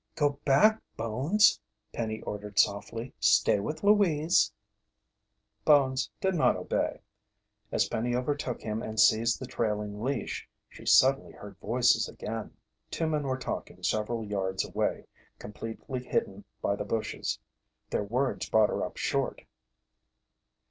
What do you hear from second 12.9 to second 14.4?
men were talking several